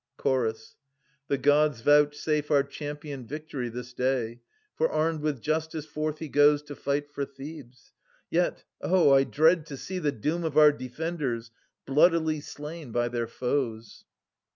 [0.17, 0.77] Chorus.
[1.27, 4.41] The Gods vouchsafe our champion victory This day,
[4.73, 7.91] for armed with justice forth he goes To fight for Thebes.
[8.31, 11.51] Yet oh, I dread to see The doom of our defenders,
[11.85, 14.03] bloodily 420 Slain by their foes.